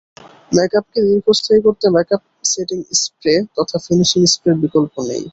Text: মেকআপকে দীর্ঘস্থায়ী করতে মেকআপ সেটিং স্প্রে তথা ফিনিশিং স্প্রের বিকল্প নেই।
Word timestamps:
মেকআপকে 0.51 0.99
দীর্ঘস্থায়ী 1.07 1.59
করতে 1.65 1.85
মেকআপ 1.95 2.21
সেটিং 2.51 2.79
স্প্রে 3.01 3.33
তথা 3.57 3.77
ফিনিশিং 3.85 4.21
স্প্রের 4.33 4.55
বিকল্প 4.63 4.93
নেই। 5.09 5.23